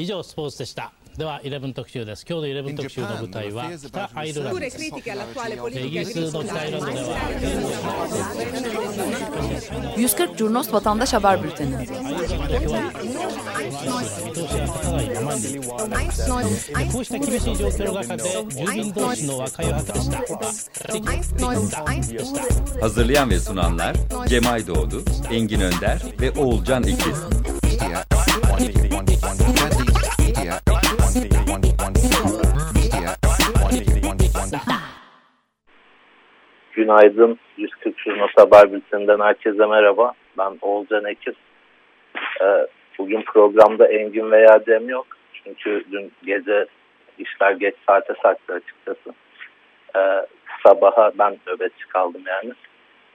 [0.00, 5.00] 以上スポーツでしたでは11特集です今日の11特集の舞台は北アイルランドですイギ
[6.00, 7.16] リスの北アイルランドでは
[9.96, 11.86] 140 Curnos Vatandaş Haber Bülteni
[16.92, 21.84] こうした厳しい状況の中で住民同士の和解を図りました
[22.82, 27.24] Hazırlayan ve sunanlar Cemay Doğdu, Engin Önder ve Oğulcan İkiz.
[36.73, 37.39] Günaydın.
[37.57, 40.13] 140 Şurnos Haber Bülteni'nden herkese merhaba.
[40.37, 41.35] Ben Oğulcan Ekir.
[42.41, 42.67] Ee,
[42.99, 45.07] bugün programda Engin veya Cem yok.
[45.33, 46.65] Çünkü dün gece
[47.17, 49.15] işler geç saate sarktı açıkçası.
[49.95, 50.25] Ee,
[50.67, 52.53] sabaha ben nöbetçi kaldım yani.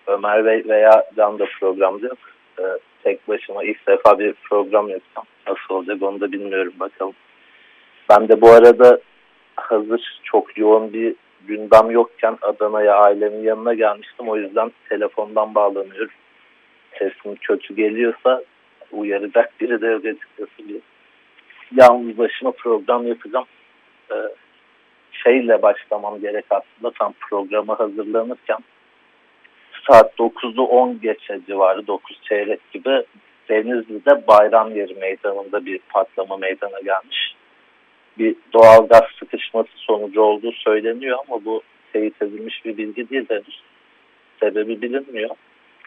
[0.07, 2.19] Ömer Bey veya Can da programda yok.
[2.59, 2.63] Ee,
[3.07, 5.27] tek başıma ilk defa bir program yapacağım.
[5.47, 7.15] Nasıl olacak onu da bilmiyorum bakalım.
[8.11, 9.01] Ben de bu arada
[9.57, 11.15] hazır çok yoğun bir
[11.47, 14.29] gündem yokken Adana'ya ailemin yanına gelmiştim.
[14.29, 16.15] O yüzden telefondan bağlanıyorum.
[16.99, 18.43] Sesim kötü geliyorsa
[18.93, 20.69] uyaracak biri de yok açıkçası.
[20.69, 20.81] Bir
[21.77, 23.47] yalnız başıma program yapacağım.
[24.11, 24.15] Ee,
[25.13, 28.59] şeyle başlamam gerek aslında tam programa hazırlanırken
[29.91, 33.05] saat 9'u 10 geçe civarı 9 çeyrek gibi
[33.49, 37.35] Denizli'de Bayram Yeri Meydanı'nda bir patlama meydana gelmiş.
[38.19, 43.63] Bir doğal gaz sıkışması sonucu olduğu söyleniyor ama bu teyit edilmiş bir bilgi değil henüz.
[44.41, 45.31] Sebebi bilinmiyor.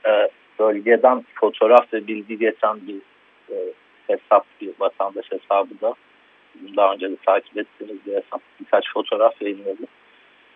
[0.07, 3.01] Ee, bölgeden fotoğraf ve bilgi geçen bir
[3.55, 3.55] e,
[4.07, 5.93] hesap, bir vatandaş hesabı da
[6.77, 9.83] daha önce de takip ettiğimiz bir hesap birkaç fotoğraf yayınladı.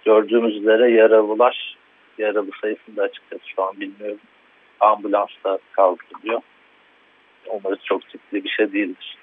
[0.06, 1.76] Gördüğümüz üzere yaralılar,
[2.18, 4.20] yaralı sayısını da açıkçası şu an bilmiyorum.
[4.80, 6.42] Ambulansla kaldırılıyor.
[7.48, 9.18] Umarız çok ciddi bir şey değildir.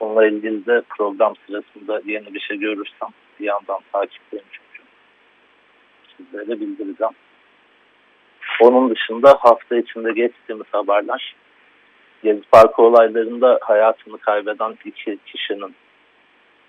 [0.00, 3.08] Onunla ilgili de program sırasında yeni bir şey görürsem
[3.40, 4.88] bir yandan takipteyim çünkü.
[6.16, 7.12] Sizlere bildireceğim.
[8.60, 11.34] Onun dışında hafta içinde geçtiğimiz haberler
[12.22, 15.74] Gezi Parkı olaylarında hayatını kaybeden iki kişinin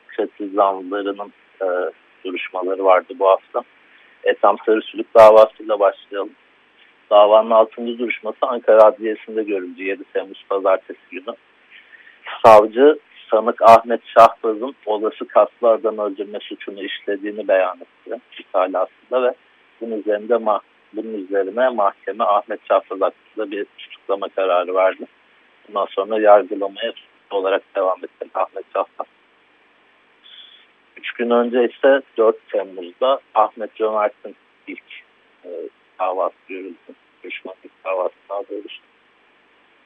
[0.07, 1.66] katil zanlılarının e,
[2.25, 3.63] duruşmaları vardı bu hafta.
[4.23, 6.31] Ethem Sarısülük davasıyla başlayalım.
[7.11, 8.00] Davanın 6.
[8.00, 11.35] duruşması Ankara Adliyesi'nde görüldü 7 Temmuz Pazartesi günü.
[12.45, 13.00] Savcı
[13.31, 19.33] sanık Ahmet Şahbaz'ın olası kaslı adam öldürme suçunu işlediğini beyan etti italasında ve
[19.81, 20.59] bunun üzerinde mah
[20.94, 25.06] bunun üzerine mahkeme Ahmet Şahbaz hakkında bir tutuklama kararı verdi.
[25.67, 26.94] Bundan sonra yargılamaya
[27.31, 29.12] olarak devam etti Ahmet Şahbaz.
[31.03, 34.36] Üç gün önce ise 4 Temmuz'da Ahmet Cömert'in
[34.68, 35.03] ilk
[35.46, 35.50] e,
[36.00, 36.75] davası görüldü.
[37.24, 38.81] Düşman ilk davası daha doğrusu.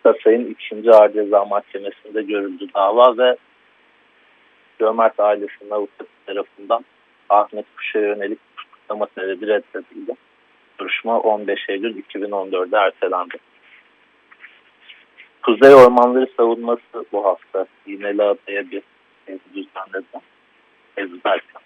[0.04, 0.92] Kasay'ın 2.
[0.92, 3.38] Ağır Ceza Mahkemesi'nde görüldü dava ve
[4.80, 6.86] Cömert ailesinin avukatı tarafından
[7.30, 10.16] Ahmet Kuş'a yönelik tutuklama talebi reddedildi.
[10.80, 13.38] Duruşma 15 Eylül 2014'de ertelendi.
[15.44, 18.82] Kuzey Ormanları savunması bu hafta İğneli Adaya bir
[19.54, 20.22] düzenledi.
[20.98, 21.62] Ezberken,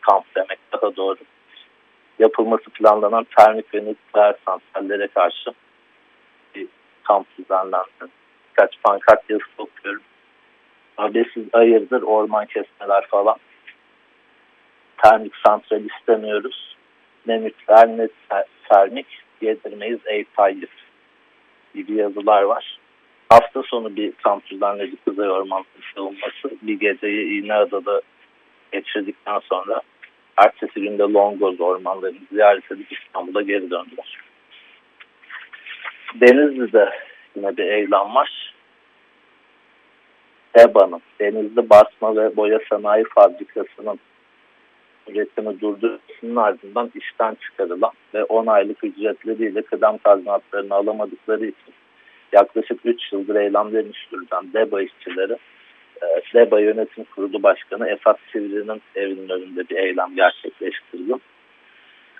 [0.00, 1.18] kamp demek daha doğru.
[2.18, 5.50] Yapılması planlanan termik ve nükleer santrallere karşı
[6.54, 6.66] bir
[7.04, 8.12] kamp düzenlendi.
[8.50, 10.02] Birkaç pankart yazısı okuyorum.
[10.96, 13.36] Habersiz hayırdır orman kesmeler falan.
[15.02, 16.76] Termik santral istemiyoruz.
[17.26, 18.08] Ne nükleer ne
[18.68, 19.06] termik
[19.40, 20.70] yedirmeyiz ey Tayyip
[21.74, 22.78] gibi yazılar var.
[23.28, 25.64] Hafta sonu bir kamp düzenledi Kuzey Orman
[25.94, 26.50] savunması.
[26.62, 28.02] Bir geceyi İğneada'da
[28.72, 29.80] geçirdikten sonra
[30.36, 34.18] ertesi günde Longoz ormanlarını ziyaret edip İstanbul'a geri döndüler.
[36.14, 36.90] Denizli'de
[37.36, 38.54] yine bir eylem var.
[40.58, 43.98] EBA'nın Denizli Basma ve Boya Sanayi Fabrikası'nın
[45.08, 51.74] üretimi durdurmasının ardından işten çıkarılan ve 10 aylık ücretleriyle kıdem tazminatlarını alamadıkları için
[52.32, 55.36] yaklaşık 3 yıldır eylemlerini sürdüren DEBA işçileri
[56.34, 61.12] DEBA Yönetim Kurulu Başkanı Esat Sivri'nin evinin önünde bir eylem gerçekleştirdi.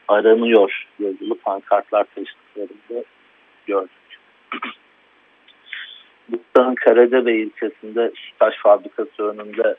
[0.08, 3.04] Aranıyor yazılı pankartlar taşıdıklarında
[3.66, 3.90] gördük.
[6.28, 9.76] Bursa'nın Karadebey ilçesinde Sütaş Fabrikası önünde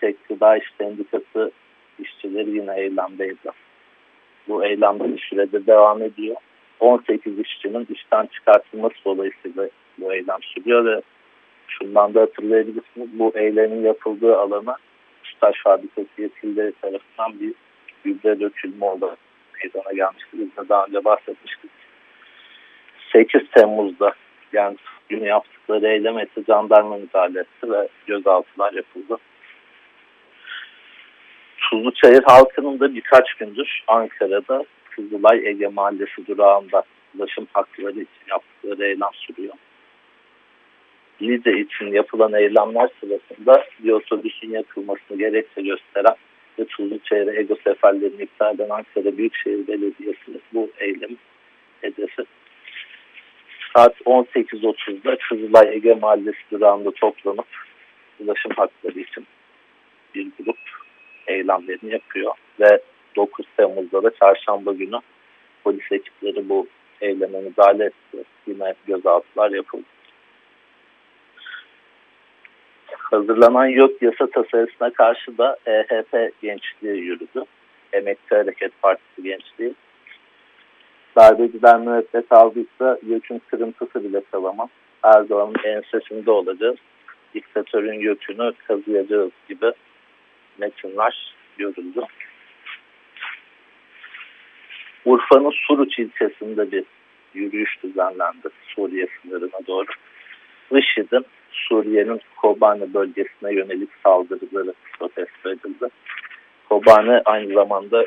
[0.00, 1.50] Tek Gıda İş Sendikası
[1.98, 3.50] işçileri yine eylemdeydi.
[4.48, 6.36] Bu eylem bir sürede devam ediyor.
[6.80, 9.68] 18 işçinin işten çıkartılması dolayısıyla
[9.98, 11.02] bu eylem sürüyor ve
[11.68, 13.18] şundan da hatırlayabilirsiniz.
[13.18, 14.76] Bu eylemin yapıldığı alana
[15.22, 17.54] Sütaş Fabrikası yetkilileri tarafından bir
[18.04, 19.16] gübre dökülme oldu.
[19.54, 20.30] Meydana gelmişti.
[20.32, 21.70] Biz de daha önce bahsetmiştik.
[23.12, 24.14] 8 Temmuz'da
[24.52, 24.76] yani
[25.08, 29.18] günü yaptıkları eylemesi jandarma müdahalesi ve gözaltılar yapıldı.
[31.70, 36.82] Tuzluçayır halkının da birkaç gündür Ankara'da Kızılay Ege Mahallesi durağında
[37.18, 39.54] ulaşım hakları için yaptıkları eylem sürüyor.
[41.22, 46.14] Lize için yapılan eylemler sırasında bir otobüsün yakılmasını gerekçe gösteren
[46.58, 51.16] ve Tuzluçayır'a ego seferlerini iptal eden Ankara Büyükşehir Belediyesi bu eylem
[51.80, 52.22] hedefi.
[53.76, 57.46] Saat 18.30'da Kızılay Ege Mahallesi durağında toplanıp
[58.20, 59.26] ulaşım hakları için
[60.14, 60.58] bir grup
[61.26, 62.80] eylemlerini yapıyor ve
[63.16, 65.00] 9 Temmuz'da da çarşamba günü
[65.64, 66.66] polis ekipleri bu
[67.00, 68.24] eyleme müdahale etti.
[68.46, 69.84] Yine gözaltılar yapıldı.
[73.16, 77.44] Hazırlanan yok yasa tasarısına karşı da EHP gençliği yürüdü.
[77.92, 79.74] Emekçi Hareket Partisi gençliği.
[81.16, 84.68] Darbeciler müebbet aldıysa YÖK'ün kırıntısı bile kalamaz.
[85.02, 86.76] Erdoğan'ın ensesinde olacağız.
[87.34, 89.72] Diktatörün YÖK'ünü kazıyacağız gibi
[90.58, 92.00] metinler görüldü.
[95.04, 96.84] Urfa'nın Suruç ilçesinde bir
[97.34, 99.86] yürüyüş düzenlendi Suriye sınırına doğru.
[100.70, 105.88] IŞİD'in Suriye'nin Kobane bölgesine yönelik saldırıları protesto edildi.
[106.68, 108.06] Kobane aynı zamanda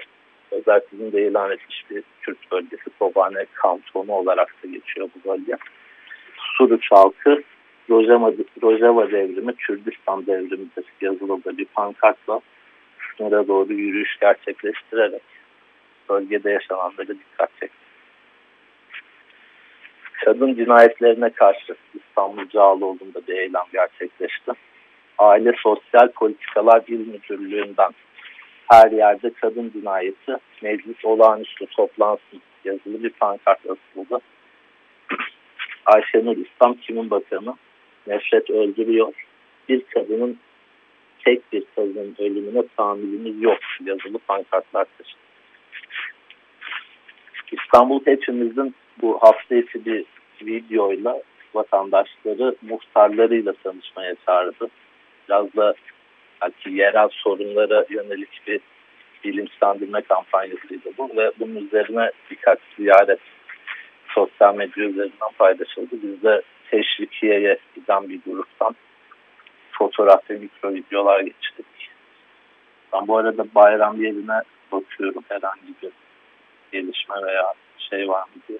[0.51, 5.57] özelliğini de ilan etmiş bir Kürt bölgesi Kobane kantonu olarak da geçiyor bu bölge.
[6.37, 7.43] Suruç halkı
[7.89, 8.31] Rojava,
[8.63, 12.41] Rojava devrimi Kürdistan devrimidir yazılı bir pankartla
[13.17, 15.21] sınıra doğru yürüyüş gerçekleştirerek
[16.09, 17.78] bölgede yaşananlara dikkat çekti.
[20.29, 24.51] Kadın cinayetlerine karşı İstanbul Cağaloğlu'nda bir eylem gerçekleşti.
[25.17, 27.91] Aile Sosyal Politikalar İl Müdürlüğü'nden
[28.67, 34.19] her yerde kadın cinayeti meclis olağanüstü toplansın yazılı bir pankart asıldı.
[35.85, 37.55] Ayşenur İslam kimin bakanı
[38.07, 39.13] nefret öldürüyor.
[39.69, 40.37] Bir kadının
[41.25, 45.19] tek bir kadının ölümüne tahammülümüz yok yazılı pankartlar taşıdı.
[47.51, 50.05] İstanbul hepimizin bu hafta içi bir
[50.41, 51.21] videoyla
[51.53, 54.69] vatandaşları muhtarlarıyla tanışmaya çağırdı.
[55.27, 55.73] Biraz da
[56.41, 58.59] belki yerel sorunlara yönelik bir
[59.23, 63.19] bilinçlendirme kampanyasıydı bu ve bunun üzerine birkaç ziyaret
[64.07, 65.95] sosyal medya üzerinden paylaşıldı.
[66.03, 68.75] Biz de teşvikiyeye giden bir gruptan
[69.71, 71.65] fotoğraf ve mikro videolar geçtik.
[72.93, 75.91] Ben bu arada bayram yerine bakıyorum herhangi bir
[76.71, 78.59] gelişme veya şey var mı diye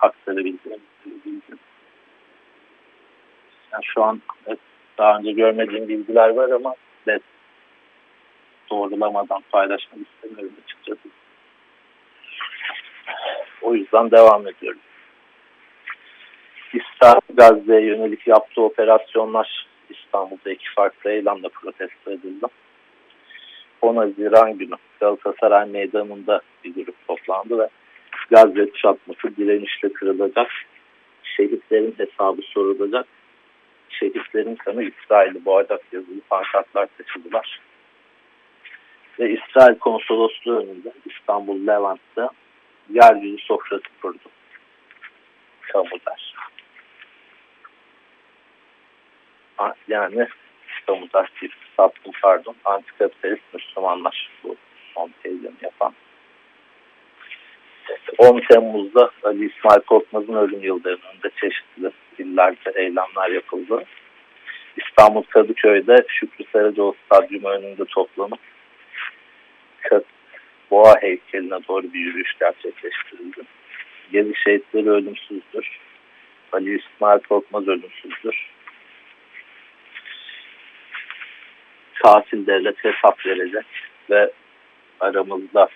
[0.00, 1.40] aktarabildiğim bilgi.
[3.72, 4.58] Yani şu an evet,
[4.98, 6.74] daha önce görmediğim bilgiler var ama
[7.06, 7.22] net
[8.70, 11.08] doğrulamadan paylaşmak istemiyorum açıkçası.
[13.62, 14.80] O yüzden devam ediyorum.
[16.72, 22.46] İsrail Gazze'ye yönelik yaptığı operasyonlar İstanbul'da iki farklı eylemle protesto edildi.
[23.82, 27.68] 10 Haziran günü Galatasaray Meydanı'nda bir grup toplandı ve
[28.30, 30.50] Gazze çatması direnişle kırılacak.
[31.22, 33.06] Şehitlerin hesabı sorulacak.
[33.88, 37.60] Şehitlerin kanı İsrail'i boğacak yazılı pankartlar taşıdılar.
[39.18, 42.28] Ve İsrail konsolosluğu önünde İstanbul Levent'te
[42.90, 44.28] yeryüzü sofrası kurdu.
[45.60, 46.34] Kamular.
[49.88, 50.28] Yani
[50.86, 54.56] kamular çift sattım pardon antikapitalist Müslümanlar bu
[54.94, 55.94] son tezini yapan
[58.18, 63.84] 10 Temmuz'da Ali İsmail Korkmaz'ın ölüm yıldönümünde çeşitli illerde eylemler yapıldı.
[64.76, 68.38] İstanbul Kadıköy'de Şükrü Saracoğlu Stadyumu önünde toplanıp
[70.70, 73.40] Boğa heykeline doğru bir yürüyüş gerçekleştirildi.
[74.12, 75.78] Gezi şehitleri ölümsüzdür.
[76.52, 78.50] Ali İsmail Korkmaz ölümsüzdür.
[81.94, 83.66] Katil devlet hesap verecek
[84.10, 84.30] ve
[85.00, 85.68] aramızda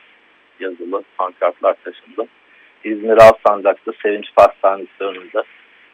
[0.62, 2.28] yazılı pankartlar taşındı.
[2.84, 5.42] İzmir Alsancak'ta Sevinç Pastanesi önünde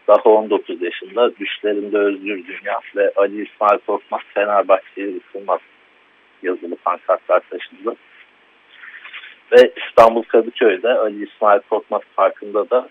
[0.09, 5.61] daha 19 yaşında düşlerinde özgür dünya ve Ali İsmail Korkmaz Fenerbahçe'ye yıkılmaz
[6.43, 7.97] yazılı pankartlar taşındı.
[9.53, 12.89] Ve İstanbul Kadıköy'de Ali İsmail Korkmaz Parkı'nda da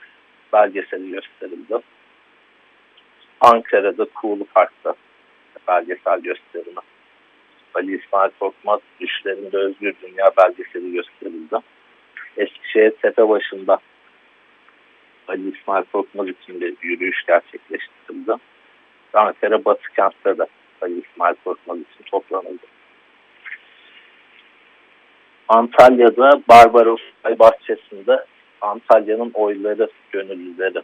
[0.53, 1.75] belgeseli gösterildi.
[3.41, 4.93] Ankara'da Kuğulu Park'ta
[5.67, 6.81] belgesel gösterimi.
[7.77, 11.55] Ali İsmail Korkmaz Düşlerinde Özgür Dünya belgeseli gösterildi.
[12.37, 13.77] Eskişehir Tepebaşı'nda
[15.27, 18.33] Ali İsmail Korkmaz için bir yürüyüş gerçekleştirildi.
[19.13, 20.45] Ankara Batı Kent'te de
[20.81, 22.65] Ali İsmail Korkmaz için toplanıldı.
[25.47, 27.01] Antalya'da Barbaros
[27.39, 28.25] Bahçesi'nde
[28.61, 30.81] Antalya'nın oyları, gönüllüleri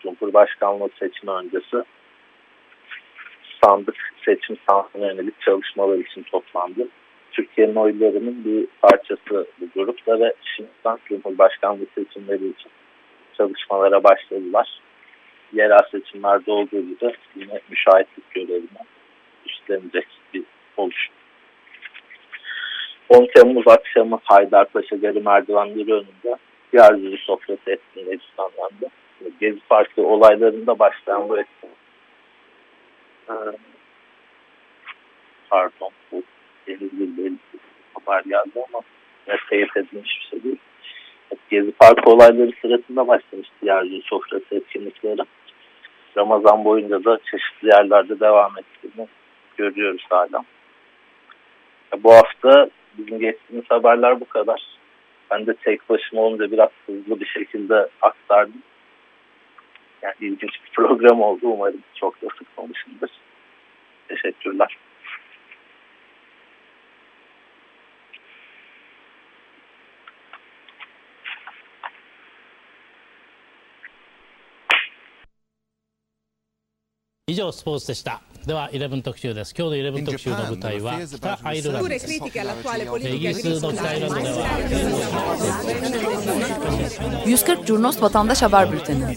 [0.00, 1.84] Cumhurbaşkanlığı seçimi öncesi
[3.64, 6.88] sandık seçim sandığına yönelik çalışmalar için toplandı.
[7.32, 12.70] Türkiye'nin oylarının bir parçası bu grupta ve şimdiden Cumhurbaşkanlığı seçimleri için
[13.36, 14.80] çalışmalara başladılar.
[15.52, 18.84] Yerel seçimlerde olduğu gibi yine müşahitlik görevine
[19.46, 20.42] üstlenecek bir
[20.76, 21.14] oluşum.
[23.08, 26.36] 10 Temmuz akşamı Haydarpaşa Gari merdivenleri önünde
[26.72, 28.88] yeryüzü sofrası etkinliği düzenlendi.
[29.40, 31.77] Gezi Parti olaylarında başlayan bu etkinlik
[35.50, 36.22] pardon bu
[36.66, 37.32] denizli bir
[37.94, 38.80] haber geldi ama
[39.28, 40.58] ne teyit edilmiş bir şey değil.
[41.50, 45.22] Gezi Parkı olayları sırasında başlamıştı yeryüzü sofrası etkinlikleri.
[46.16, 49.08] Ramazan boyunca da çeşitli yerlerde devam ettiğini
[49.56, 50.44] görüyoruz hala.
[51.98, 54.62] Bu hafta bizim geçtiğimiz haberler bu kadar.
[55.30, 58.62] Ben de tek başıma olunca biraz hızlı bir şekilde aktardım.
[60.02, 61.48] Yani ilginç bir program oldu.
[61.48, 63.10] Umarım çok da sıkmamışımdır.
[64.08, 64.78] Teşekkürler.
[77.28, 82.29] 以上スポーツでした では11特集です今日の11特集の舞台は北アイルランドですイギ
[83.29, 84.47] リスの北アイルランドでは
[87.25, 89.15] 140 Curnos Vatandaş Haber Bülteni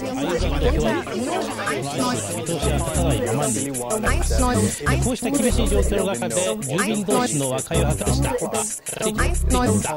[5.04, 9.96] こうした厳しい状況の中で住民同士の和解を図りました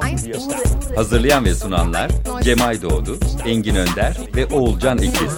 [0.96, 5.38] Hazırlayan ve sunanlar Cemay Doğdu, Engin Önder ve Oğulcan İkiz.